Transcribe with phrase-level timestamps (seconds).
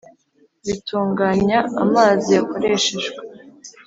[0.65, 3.11] Bitunganya amazi yakoreshejwe